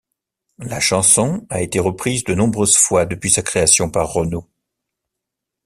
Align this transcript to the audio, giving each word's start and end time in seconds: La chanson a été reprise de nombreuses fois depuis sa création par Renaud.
La 0.57 0.79
chanson 0.79 1.45
a 1.51 1.61
été 1.61 1.77
reprise 1.79 2.23
de 2.23 2.33
nombreuses 2.33 2.75
fois 2.75 3.05
depuis 3.05 3.29
sa 3.29 3.43
création 3.43 3.91
par 3.91 4.11
Renaud. 4.11 4.49